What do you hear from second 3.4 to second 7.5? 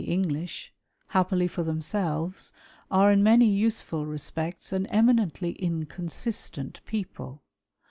useful respects, an eminently inconsistent people.